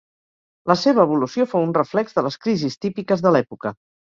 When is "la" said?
0.71-0.75